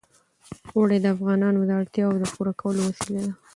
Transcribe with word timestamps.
اوړي 0.75 0.97
د 1.01 1.05
افغانانو 1.15 1.59
د 1.67 1.71
اړتیاوو 1.79 2.21
د 2.21 2.25
پوره 2.33 2.53
کولو 2.61 2.81
وسیله 2.89 3.21
ده. 3.25 3.33